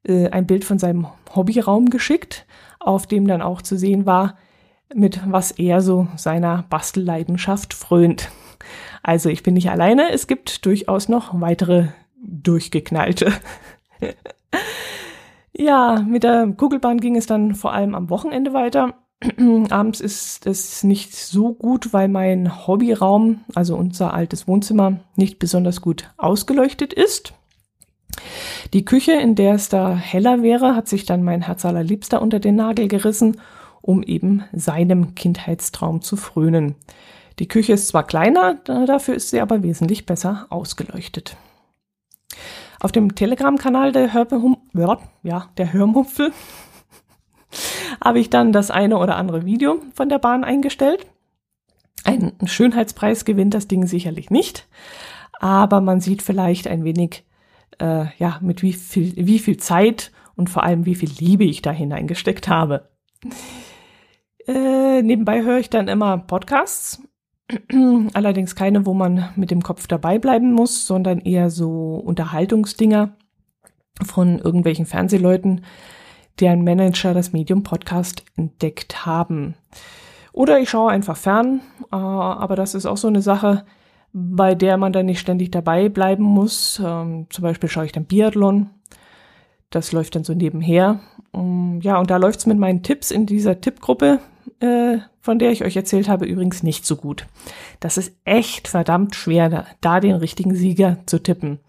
äh, 0.04 0.28
ein 0.28 0.46
Bild 0.46 0.66
von 0.66 0.78
seinem 0.78 1.08
Hobbyraum 1.34 1.90
geschickt, 1.90 2.46
auf 2.82 3.08
dem 3.08 3.26
dann 3.30 3.42
auch 3.42 3.62
zu 3.62 3.78
sehen 3.78 4.06
war, 4.06 4.36
mit 4.94 5.22
was 5.26 5.52
er 5.52 5.80
so 5.80 6.10
seiner 6.18 6.66
Bastelleidenschaft 6.70 7.74
frönt. 7.74 8.30
Also 9.04 9.30
ich 9.30 9.42
bin 9.42 9.54
nicht 9.54 9.70
alleine, 9.70 10.12
es 10.12 10.28
gibt 10.28 10.66
durchaus 10.66 11.08
noch 11.08 11.40
weitere 11.40 11.88
durchgeknallte. 12.22 13.32
ja, 15.54 16.04
mit 16.06 16.24
der 16.24 16.48
Kugelbahn 16.58 17.00
ging 17.00 17.16
es 17.16 17.26
dann 17.26 17.56
vor 17.56 17.72
allem 17.72 17.96
am 17.96 18.10
Wochenende 18.10 18.52
weiter. 18.52 18.96
Abends 19.70 20.00
ist 20.00 20.46
es 20.46 20.84
nicht 20.84 21.16
so 21.16 21.54
gut, 21.54 21.94
weil 21.94 22.08
mein 22.08 22.68
Hobbyraum, 22.68 23.42
also 23.54 23.76
unser 23.76 24.14
altes 24.14 24.48
Wohnzimmer, 24.48 25.00
nicht 25.16 25.40
besonders 25.40 25.82
gut 25.82 26.10
ausgeleuchtet 26.18 26.94
ist. 26.94 27.34
Die 28.74 28.86
Küche, 28.86 29.14
in 29.14 29.36
der 29.36 29.56
es 29.56 29.70
da 29.70 29.96
heller 29.96 30.42
wäre, 30.42 30.76
hat 30.76 30.88
sich 30.88 31.06
dann 31.06 31.24
mein 31.24 31.42
Herz 31.42 31.66
allerliebster 31.66 32.22
unter 32.22 32.40
den 32.40 32.56
Nagel 32.56 32.88
gerissen, 32.88 33.42
um 33.82 34.04
eben 34.04 34.44
seinem 34.54 35.16
Kindheitstraum 35.16 36.02
zu 36.02 36.16
frönen. 36.16 36.76
Die 37.40 37.48
Küche 37.48 37.74
ist 37.74 37.90
zwar 37.90 38.04
kleiner, 38.06 38.56
dafür 38.66 39.16
ist 39.16 39.30
sie 39.30 39.42
aber 39.42 39.62
wesentlich 39.62 40.06
besser 40.06 40.48
ausgeleuchtet. 40.50 41.36
Auf 42.80 42.92
dem 42.92 43.16
Telegram-Kanal 43.16 43.92
der, 43.92 44.14
Hörhum 44.14 44.58
ja, 45.24 45.50
der 45.58 45.74
Hörmumpfel 45.74 46.32
habe 48.04 48.20
ich 48.20 48.30
dann 48.30 48.52
das 48.52 48.72
eine 48.72 48.98
oder 48.98 49.16
andere 49.16 49.46
Video 49.46 49.82
von 49.94 50.10
der 50.10 50.20
Bahn 50.20 50.44
eingestellt. 50.44 51.06
Einen 52.04 52.34
Schönheitspreis 52.46 53.26
gewinnt 53.26 53.54
das 53.54 53.68
Ding 53.68 53.88
sicherlich 53.88 54.30
nicht, 54.30 54.68
aber 55.40 55.82
man 55.82 56.02
sieht 56.02 56.22
vielleicht 56.22 56.68
ein 56.68 56.84
wenig, 56.84 57.26
äh, 57.80 58.06
ja, 58.18 58.40
mit 58.42 58.62
wie 58.62 58.74
viel, 58.74 59.14
wie 59.16 59.40
viel 59.40 59.58
Zeit 59.58 60.12
und 60.36 60.50
vor 60.50 60.64
allem 60.64 60.86
wie 60.86 60.96
viel 60.96 61.10
Liebe 61.18 61.46
ich 61.46 61.62
da 61.62 61.72
hineingesteckt 61.72 62.48
habe. 62.48 62.90
Äh, 64.48 65.02
nebenbei 65.02 65.44
höre 65.44 65.58
ich 65.58 65.70
dann 65.70 65.88
immer 65.88 66.20
Podcasts, 66.20 67.02
allerdings 68.14 68.56
keine, 68.56 68.86
wo 68.86 68.94
man 68.94 69.30
mit 69.36 69.52
dem 69.52 69.64
Kopf 69.64 69.88
dabei 69.88 70.20
bleiben 70.20 70.52
muss, 70.52 70.86
sondern 70.86 71.20
eher 71.20 71.50
so 71.50 71.96
Unterhaltungsdinger 71.96 73.16
von 74.04 74.40
irgendwelchen 74.40 74.86
Fernsehleuten, 74.86 75.66
deren 76.40 76.64
Manager 76.64 77.14
das 77.14 77.34
Medium 77.34 77.64
Podcast 77.64 78.24
entdeckt 78.36 79.06
haben. 79.06 79.56
Oder 80.34 80.60
ich 80.60 80.70
schaue 80.70 80.92
einfach 80.92 81.16
fern, 81.16 81.62
äh, 81.92 81.96
aber 81.96 82.56
das 82.56 82.76
ist 82.76 82.86
auch 82.86 82.98
so 82.98 83.08
eine 83.08 83.22
Sache, 83.22 83.66
bei 84.12 84.56
der 84.56 84.78
man 84.78 84.94
dann 84.94 85.06
nicht 85.06 85.20
ständig 85.20 85.52
dabei 85.52 85.90
bleiben 85.90 86.24
muss. 86.24 86.82
Ähm, 86.84 87.28
zum 87.30 87.42
Beispiel 87.42 87.70
schaue 87.70 87.86
ich 87.86 87.92
dann 87.92 88.06
Biathlon. 88.06 88.70
Das 89.70 89.92
läuft 89.92 90.16
dann 90.16 90.24
so 90.24 90.34
nebenher. 90.34 91.00
Um, 91.32 91.82
ja, 91.82 92.00
und 92.00 92.10
da 92.10 92.16
läuft's 92.16 92.46
mit 92.46 92.58
meinen 92.58 92.82
Tipps 92.82 93.12
in 93.12 93.26
dieser 93.26 93.60
Tippgruppe, 93.60 94.20
äh, 94.62 95.00
von 95.20 95.38
der 95.38 95.52
ich 95.52 95.66
euch 95.66 95.76
erzählt 95.76 96.08
habe, 96.08 96.26
übrigens 96.26 96.64
nicht 96.64 96.86
so 96.86 96.96
gut. 96.96 97.28
Das 97.82 97.98
ist 97.98 98.16
echt 98.24 98.70
verdammt 98.70 99.16
schwer, 99.16 99.66
da 99.82 100.00
den 100.00 100.16
richtigen 100.16 100.56
Sieger 100.56 101.00
zu 101.06 101.20
tippen. 101.20 101.60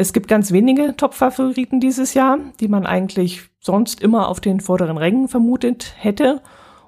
Es 0.00 0.12
gibt 0.12 0.28
ganz 0.28 0.52
wenige 0.52 0.94
Top-Favoriten 0.96 1.80
dieses 1.80 2.14
Jahr, 2.14 2.38
die 2.60 2.68
man 2.68 2.86
eigentlich 2.86 3.50
sonst 3.58 4.00
immer 4.00 4.28
auf 4.28 4.38
den 4.38 4.60
vorderen 4.60 4.96
Rängen 4.96 5.26
vermutet 5.26 5.92
hätte. 5.98 6.40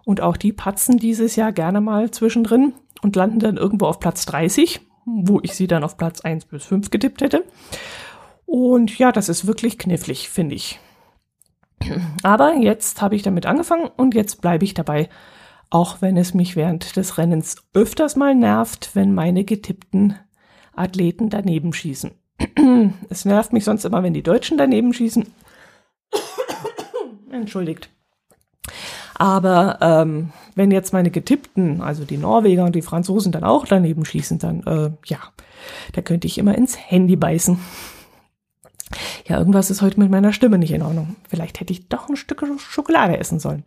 Und 0.05 0.21
auch 0.21 0.37
die 0.37 0.53
patzen 0.53 0.97
dieses 0.97 1.35
Jahr 1.35 1.51
gerne 1.51 1.81
mal 1.81 2.13
zwischendrin 2.13 2.73
und 3.03 3.17
landen 3.17 3.41
dann 3.41 3.57
irgendwo 3.57 3.87
auf 3.87 3.99
Platz 3.99 4.27
30, 4.27 4.81
wo 5.07 5.41
ich 5.43 5.57
sie 5.57 5.67
dann 5.67 5.83
auf 5.83 5.97
Platz 5.97 6.21
1 6.21 6.45
bis 6.45 6.65
5 6.67 6.91
getippt 6.91 7.21
hätte. 7.21 7.43
Und 8.47 8.97
ja, 8.97 9.11
das 9.11 9.29
ist 9.29 9.45
wirklich 9.45 9.77
knifflig, 9.77 10.29
finde 10.29 10.55
ich. 10.55 10.79
Aber 12.23 12.55
jetzt 12.59 13.03
habe 13.03 13.17
ich 13.17 13.23
damit 13.23 13.45
angefangen 13.45 13.91
und 13.97 14.15
jetzt 14.15 14.41
bleibe 14.41 14.65
ich 14.65 14.75
dabei, 14.75 15.09
auch 15.69 16.01
wenn 16.01 16.17
es 16.17 16.33
mich 16.33 16.55
während 16.55 16.95
des 16.95 17.19
Rennens 17.19 17.57
öfters 17.75 18.15
mal 18.15 18.37
nervt, 18.37 18.91
wenn 18.95 19.13
meine 19.13 19.43
getippten 19.43 20.15
Athleten 20.77 21.29
daneben 21.29 21.73
schießen. 21.73 22.13
es 23.11 23.25
nervt 23.25 23.53
mich 23.53 23.65
sonst 23.65 23.85
immer, 23.85 24.03
wenn 24.03 24.15
die 24.15 24.23
Deutschen 24.23 24.59
daneben 24.59 24.93
schießen. 24.93 25.27
Entschuldigt. 27.31 27.91
Aber 29.15 29.79
ähm, 29.83 30.31
wenn 30.55 30.71
jetzt 30.71 30.93
meine 30.93 31.11
getippten, 31.11 31.83
also 31.83 32.05
die 32.05 32.17
Norweger 32.17 32.65
und 32.65 32.75
die 32.75 32.83
Franzosen 32.83 33.33
dann 33.33 33.45
auch 33.45 33.67
daneben 33.67 34.05
schießen, 34.05 34.39
dann 34.39 34.63
äh, 34.63 34.91
ja, 35.05 35.19
da 35.93 36.01
könnte 36.01 36.27
ich 36.27 36.39
immer 36.39 36.55
ins 36.57 36.79
Handy 36.79 37.17
beißen. 37.17 37.59
Ja, 39.29 39.39
irgendwas 39.39 39.71
ist 39.71 39.83
heute 39.83 40.01
mit 40.01 40.11
meiner 40.11 40.33
Stimme 40.33 40.59
nicht 40.59 40.73
in 40.73 40.83
Ordnung. 40.83 41.17
Vielleicht 41.29 41.61
hätte 41.61 41.73
ich 41.73 41.89
doch 41.89 42.09
ein 42.09 42.17
Stück 42.17 42.43
Schokolade 42.59 43.19
essen 43.19 43.39
sollen. 43.39 43.65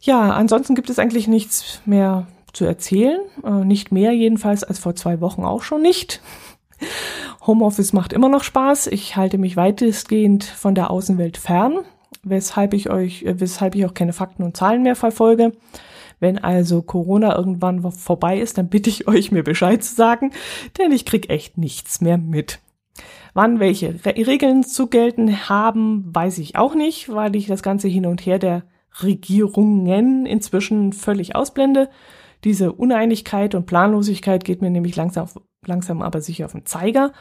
Ja, 0.00 0.32
ansonsten 0.32 0.74
gibt 0.74 0.90
es 0.90 0.98
eigentlich 0.98 1.28
nichts 1.28 1.80
mehr 1.86 2.26
zu 2.52 2.64
erzählen. 2.64 3.20
Äh, 3.44 3.64
nicht 3.64 3.92
mehr 3.92 4.12
jedenfalls 4.12 4.64
als 4.64 4.78
vor 4.78 4.94
zwei 4.96 5.20
Wochen 5.20 5.44
auch 5.44 5.62
schon 5.62 5.80
nicht. 5.80 6.20
Homeoffice 7.46 7.92
macht 7.92 8.12
immer 8.12 8.28
noch 8.28 8.42
Spaß. 8.42 8.86
Ich 8.86 9.16
halte 9.16 9.36
mich 9.38 9.56
weitestgehend 9.56 10.44
von 10.44 10.74
der 10.74 10.90
Außenwelt 10.90 11.36
fern, 11.36 11.80
weshalb 12.22 12.72
ich 12.72 12.90
euch, 12.90 13.22
äh, 13.24 13.38
weshalb 13.38 13.74
ich 13.74 13.84
auch 13.84 13.94
keine 13.94 14.12
Fakten 14.12 14.42
und 14.42 14.56
Zahlen 14.56 14.82
mehr 14.82 14.96
verfolge. 14.96 15.52
Wenn 16.20 16.38
also 16.38 16.80
Corona 16.80 17.36
irgendwann 17.36 17.82
vorbei 17.92 18.38
ist, 18.38 18.56
dann 18.56 18.68
bitte 18.68 18.88
ich 18.88 19.06
euch, 19.08 19.30
mir 19.30 19.42
Bescheid 19.42 19.82
zu 19.84 19.94
sagen, 19.94 20.30
denn 20.78 20.92
ich 20.92 21.04
krieg 21.04 21.28
echt 21.28 21.58
nichts 21.58 22.00
mehr 22.00 22.16
mit. 22.16 22.60
Wann 23.34 23.58
welche 23.58 24.04
Re 24.04 24.14
Regeln 24.26 24.62
zu 24.62 24.86
gelten 24.86 25.48
haben, 25.48 26.14
weiß 26.14 26.38
ich 26.38 26.56
auch 26.56 26.74
nicht, 26.74 27.08
weil 27.12 27.34
ich 27.36 27.46
das 27.46 27.62
ganze 27.62 27.88
Hin 27.88 28.06
und 28.06 28.24
Her 28.24 28.38
der 28.38 28.62
Regierungen 29.02 30.24
inzwischen 30.24 30.92
völlig 30.92 31.34
ausblende. 31.34 31.90
Diese 32.44 32.72
Uneinigkeit 32.72 33.54
und 33.54 33.66
Planlosigkeit 33.66 34.44
geht 34.44 34.62
mir 34.62 34.70
nämlich 34.70 34.94
langsam 34.94 35.26
langsam 35.68 36.02
aber 36.02 36.20
sicher 36.20 36.46
auf 36.46 36.52
den 36.52 36.66
Zeiger. 36.66 37.12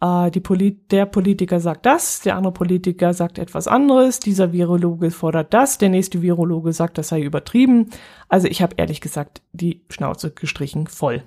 Äh, 0.00 0.30
Polit 0.40 0.90
der 0.90 1.06
Politiker 1.06 1.60
sagt 1.60 1.86
das, 1.86 2.20
der 2.20 2.36
andere 2.36 2.52
Politiker 2.52 3.14
sagt 3.14 3.38
etwas 3.38 3.68
anderes, 3.68 4.18
dieser 4.18 4.52
Virologe 4.52 5.10
fordert 5.12 5.54
das, 5.54 5.78
der 5.78 5.90
nächste 5.90 6.22
Virologe 6.22 6.72
sagt, 6.72 6.98
das 6.98 7.08
sei 7.08 7.22
übertrieben. 7.22 7.90
Also 8.28 8.48
ich 8.48 8.62
habe 8.62 8.74
ehrlich 8.78 9.00
gesagt 9.00 9.42
die 9.52 9.84
Schnauze 9.90 10.32
gestrichen 10.32 10.88
voll. 10.88 11.22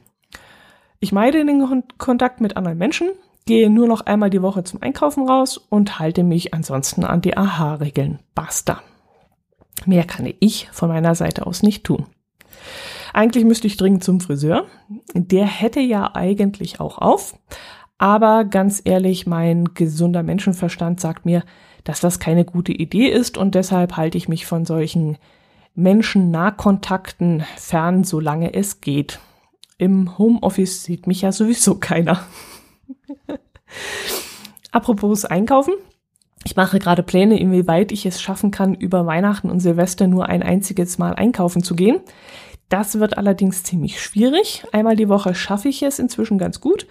Ich 1.00 1.12
meide 1.12 1.46
den 1.46 1.84
Kontakt 1.98 2.42
mit 2.42 2.58
anderen 2.58 2.78
Menschen, 2.78 3.10
gehe 3.46 3.70
nur 3.70 3.88
noch 3.88 4.02
einmal 4.02 4.30
die 4.30 4.42
Woche 4.42 4.64
zum 4.64 4.82
Einkaufen 4.82 5.28
raus 5.28 5.58
und 5.58 6.00
halte 6.00 6.24
mich 6.24 6.54
ansonsten 6.54 7.06
an 7.06 7.22
die 7.22 7.38
AHA-Regeln. 7.38 8.20
Basta. 8.34 8.82
Mehr 9.86 10.04
kann 10.04 10.32
ich 10.40 10.70
von 10.72 10.90
meiner 10.90 11.16
Seite 11.16 11.46
aus 11.46 11.64
nicht 11.64 11.84
tun. 11.84 12.08
Eigentlich 13.16 13.46
müsste 13.46 13.68
ich 13.68 13.78
dringend 13.78 14.04
zum 14.04 14.20
Friseur. 14.20 14.66
Der 15.14 15.46
hätte 15.46 15.80
ja 15.80 16.14
eigentlich 16.16 16.82
auch 16.82 16.98
auf. 16.98 17.40
Aber 17.98 18.44
ganz 18.44 18.82
ehrlich, 18.84 19.26
mein 19.26 19.74
gesunder 19.74 20.22
Menschenverstand 20.22 21.00
sagt 21.00 21.26
mir, 21.26 21.44
dass 21.86 22.02
das 22.02 22.20
keine 22.20 22.44
gute 22.44 22.74
Idee 22.74 23.08
ist 23.08 23.38
und 23.38 23.56
deshalb 23.56 23.96
halte 23.96 24.18
ich 24.18 24.28
mich 24.28 24.46
von 24.46 24.66
solchen 24.66 25.18
Menschen-Nahkontakten 25.76 27.46
fern, 27.56 28.04
solange 28.04 28.54
es 28.54 28.82
geht. 28.82 29.22
Im 29.78 30.18
Homeoffice 30.18 30.84
sieht 30.84 31.08
mich 31.08 31.22
ja 31.22 31.32
sowieso 31.32 31.76
keiner. 31.76 32.20
Apropos 34.74 35.24
Einkaufen. 35.24 35.76
Ich 36.44 36.58
mache 36.58 36.80
gerade 36.80 37.02
Pläne, 37.02 37.40
inwieweit 37.40 37.94
ich 37.94 38.06
es 38.06 38.22
schaffen 38.22 38.52
kann, 38.52 38.76
über 38.76 39.06
Weihnachten 39.06 39.50
und 39.50 39.62
Silvester 39.62 40.06
nur 40.06 40.28
ein 40.28 40.44
einziges 40.44 40.98
Mal 40.98 41.16
einkaufen 41.16 41.64
zu 41.64 41.76
gehen. 41.76 42.02
Das 42.70 43.00
wird 43.00 43.18
allerdings 43.18 43.64
ziemlich 43.64 44.02
schwierig. 44.02 44.66
Einmal 44.72 44.96
die 44.96 45.10
Woche 45.10 45.36
schaffe 45.36 45.70
ich 45.70 45.84
es 45.84 46.00
inzwischen 46.00 46.38
ganz 46.38 46.62
gut, 46.62 46.88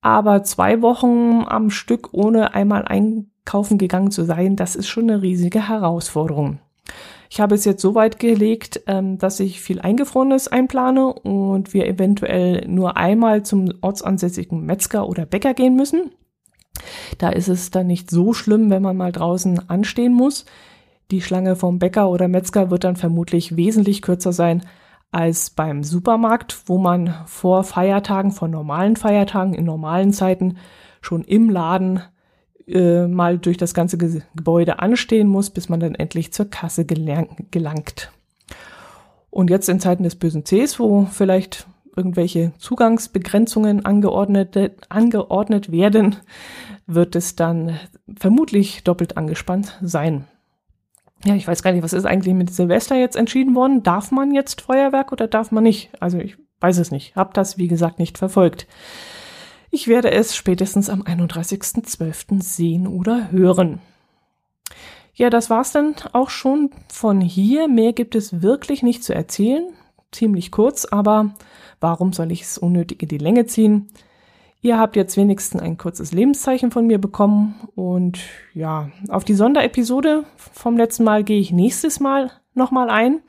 aber 0.00 0.42
zwei 0.42 0.82
Wochen 0.82 1.44
am 1.46 1.70
Stück 1.70 2.08
ohne 2.12 2.54
einmal 2.54 2.84
einkaufen 2.84 3.78
gegangen 3.78 4.10
zu 4.10 4.24
sein, 4.24 4.56
das 4.56 4.74
ist 4.74 4.88
schon 4.88 5.08
eine 5.08 5.22
riesige 5.22 5.68
Herausforderung. 5.68 6.58
Ich 7.30 7.40
habe 7.40 7.54
es 7.54 7.64
jetzt 7.64 7.80
so 7.80 7.94
weit 7.94 8.18
gelegt, 8.18 8.82
ähm, 8.86 9.16
dass 9.16 9.40
ich 9.40 9.62
viel 9.62 9.80
Eingefrorenes 9.80 10.48
einplane 10.48 11.06
und 11.14 11.72
wir 11.72 11.86
eventuell 11.86 12.66
nur 12.68 12.98
einmal 12.98 13.42
zum 13.42 13.72
ortsansässigen 13.80 14.66
Metzger 14.66 15.08
oder 15.08 15.24
Bäcker 15.24 15.54
gehen 15.54 15.74
müssen. 15.74 16.10
Da 17.18 17.30
ist 17.30 17.48
es 17.48 17.70
dann 17.70 17.86
nicht 17.86 18.10
so 18.10 18.34
schlimm, 18.34 18.68
wenn 18.70 18.82
man 18.82 18.96
mal 18.96 19.12
draußen 19.12 19.70
anstehen 19.70 20.12
muss. 20.12 20.44
Die 21.10 21.22
Schlange 21.22 21.56
vom 21.56 21.78
Bäcker 21.78 22.10
oder 22.10 22.28
Metzger 22.28 22.70
wird 22.70 22.84
dann 22.84 22.96
vermutlich 22.96 23.56
wesentlich 23.56 24.02
kürzer 24.02 24.32
sein 24.32 24.62
als 25.12 25.50
beim 25.50 25.84
Supermarkt, 25.84 26.62
wo 26.66 26.78
man 26.78 27.14
vor 27.26 27.64
Feiertagen, 27.64 28.32
vor 28.32 28.48
normalen 28.48 28.96
Feiertagen, 28.96 29.54
in 29.54 29.64
normalen 29.64 30.12
Zeiten 30.12 30.56
schon 31.02 31.22
im 31.22 31.50
Laden 31.50 32.00
äh, 32.66 33.06
mal 33.06 33.38
durch 33.38 33.58
das 33.58 33.74
ganze 33.74 33.98
Gebäude 33.98 34.78
anstehen 34.78 35.28
muss, 35.28 35.50
bis 35.50 35.68
man 35.68 35.80
dann 35.80 35.94
endlich 35.94 36.32
zur 36.32 36.48
Kasse 36.48 36.86
gelangt. 36.86 38.10
Und 39.30 39.50
jetzt 39.50 39.68
in 39.68 39.80
Zeiten 39.80 40.02
des 40.02 40.16
bösen 40.16 40.44
Cs, 40.44 40.78
wo 40.78 41.06
vielleicht 41.10 41.66
irgendwelche 41.94 42.52
Zugangsbegrenzungen 42.58 43.84
angeordnet, 43.84 44.56
angeordnet 44.88 45.70
werden, 45.70 46.16
wird 46.86 47.16
es 47.16 47.36
dann 47.36 47.78
vermutlich 48.16 48.82
doppelt 48.84 49.16
angespannt 49.16 49.78
sein. 49.82 50.24
Ja, 51.24 51.36
ich 51.36 51.46
weiß 51.46 51.62
gar 51.62 51.72
nicht, 51.72 51.84
was 51.84 51.92
ist 51.92 52.04
eigentlich 52.04 52.34
mit 52.34 52.52
Silvester 52.52 52.96
jetzt 52.96 53.16
entschieden 53.16 53.54
worden? 53.54 53.82
Darf 53.82 54.10
man 54.10 54.32
jetzt 54.32 54.60
Feuerwerk 54.60 55.12
oder 55.12 55.28
darf 55.28 55.52
man 55.52 55.62
nicht? 55.62 55.90
Also 56.00 56.18
ich 56.18 56.36
weiß 56.60 56.78
es 56.78 56.90
nicht. 56.90 57.14
Hab 57.14 57.34
das, 57.34 57.58
wie 57.58 57.68
gesagt, 57.68 57.98
nicht 57.98 58.18
verfolgt. 58.18 58.66
Ich 59.70 59.88
werde 59.88 60.10
es 60.10 60.34
spätestens 60.36 60.90
am 60.90 61.02
31.12. 61.02 62.42
sehen 62.42 62.86
oder 62.86 63.30
hören. 63.30 63.80
Ja, 65.14 65.30
das 65.30 65.48
war's 65.50 65.72
dann 65.72 65.94
auch 66.12 66.30
schon 66.30 66.70
von 66.88 67.20
hier. 67.20 67.68
Mehr 67.68 67.92
gibt 67.92 68.14
es 68.14 68.42
wirklich 68.42 68.82
nicht 68.82 69.04
zu 69.04 69.14
erzählen. 69.14 69.72
Ziemlich 70.10 70.50
kurz, 70.50 70.84
aber 70.84 71.34
warum 71.80 72.12
soll 72.12 72.32
ich 72.32 72.42
es 72.42 72.58
unnötig 72.58 73.02
in 73.02 73.08
die 73.08 73.18
Länge 73.18 73.46
ziehen? 73.46 73.88
Ihr 74.64 74.78
habt 74.78 74.94
jetzt 74.94 75.16
wenigstens 75.16 75.60
ein 75.60 75.76
kurzes 75.76 76.12
Lebenszeichen 76.12 76.70
von 76.70 76.86
mir 76.86 77.00
bekommen 77.00 77.68
und 77.74 78.20
ja, 78.54 78.90
auf 79.08 79.24
die 79.24 79.34
Sonderepisode 79.34 80.22
vom 80.36 80.76
letzten 80.76 81.02
Mal 81.02 81.24
gehe 81.24 81.40
ich 81.40 81.50
nächstes 81.50 81.98
Mal 81.98 82.30
nochmal 82.54 82.88
ein. 82.88 83.22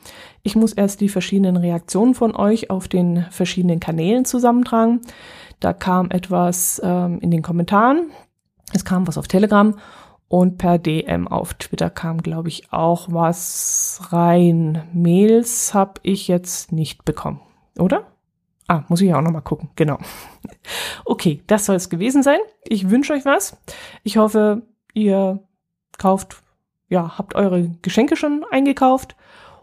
Ich 0.44 0.56
muss 0.56 0.74
erst 0.74 1.02
die 1.02 1.10
verschiedenen 1.10 1.58
Reaktionen 1.58 2.14
von 2.14 2.36
euch 2.36 2.70
auf 2.70 2.88
den 2.88 3.26
verschiedenen 3.32 3.80
Kanälen 3.80 4.26
zusammentragen. 4.26 5.02
Da 5.60 5.74
kam 5.74 6.12
etwas 6.12 6.80
ähm, 6.84 7.18
in 7.20 7.32
den 7.32 7.42
Kommentaren, 7.42 8.12
es 8.72 8.86
kam 8.86 9.08
was 9.08 9.18
auf 9.18 9.28
Telegram 9.28 9.76
und 10.28 10.60
per 10.60 10.78
DM 10.78 11.28
auf 11.28 11.56
Twitter 11.56 11.90
kam, 11.90 12.22
glaube 12.22 12.50
ich, 12.50 12.72
auch 12.72 13.08
was 13.10 14.02
rein. 14.12 14.84
Mails 14.94 15.74
habe 15.74 16.00
ich 16.04 16.28
jetzt 16.28 16.72
nicht 16.72 17.06
bekommen, 17.06 17.42
oder? 17.80 18.13
Ah, 18.68 18.84
muss 18.88 19.02
ich 19.02 19.10
ja 19.10 19.18
auch 19.18 19.22
nochmal 19.22 19.42
gucken. 19.42 19.70
Genau. 19.76 19.98
Okay, 21.06 21.44
das 21.48 21.66
soll 21.66 21.76
es 21.76 21.90
gewesen 21.90 22.24
sein. 22.24 22.40
Ich 22.64 22.90
wünsche 22.90 23.14
euch 23.14 23.26
was. 23.26 23.58
Ich 24.04 24.18
hoffe, 24.18 24.64
ihr 24.94 25.44
kauft, 25.98 26.42
ja, 26.88 27.18
habt 27.18 27.36
eure 27.36 27.70
Geschenke 27.82 28.16
schon 28.16 28.46
eingekauft 28.50 29.16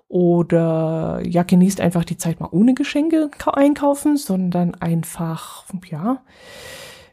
oder 0.09 1.21
ja, 1.25 1.45
genießt 1.45 1.81
einfach 1.81 2.05
die 2.05 2.19
Zeit 2.19 2.41
mal 2.41 2.49
ohne 2.51 2.75
Geschenke 2.75 3.31
einkaufen, 3.47 4.17
sondern 4.17 4.75
einfach, 4.75 5.65
ja, 5.89 6.23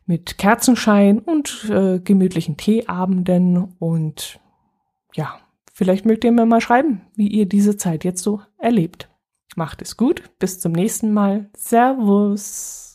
mit 0.05 0.37
Kerzenschein 0.37 1.19
und 1.19 1.69
äh, 1.69 1.99
gemütlichen 1.99 2.57
Teeabenden 2.57 3.75
und 3.77 4.39
ja, 5.13 5.37
vielleicht 5.73 6.05
mögt 6.05 6.23
ihr 6.23 6.31
mir 6.31 6.45
mal 6.45 6.61
schreiben, 6.61 7.01
wie 7.15 7.27
ihr 7.27 7.45
diese 7.45 7.77
Zeit 7.77 8.03
jetzt 8.03 8.23
so 8.23 8.41
erlebt. 8.57 9.09
Macht 9.57 9.81
es 9.81 9.97
gut. 9.97 10.21
Bis 10.37 10.59
zum 10.59 10.71
nächsten 10.71 11.11
Mal. 11.11 11.49
Servus. 11.57 12.86